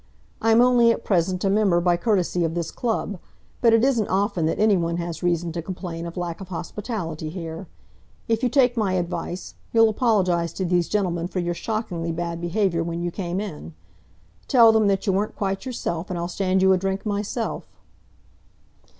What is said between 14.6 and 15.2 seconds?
them that you